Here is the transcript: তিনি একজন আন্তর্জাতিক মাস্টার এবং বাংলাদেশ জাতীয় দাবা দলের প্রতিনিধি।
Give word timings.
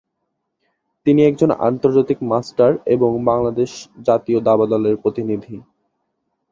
তিনি 1.05 1.21
একজন 1.25 1.49
আন্তর্জাতিক 1.67 2.19
মাস্টার 2.31 2.71
এবং 2.95 3.09
বাংলাদেশ 3.25 3.71
জাতীয় 4.07 4.39
দাবা 4.47 4.65
দলের 4.65 4.95
প্রতিনিধি। 4.97 5.55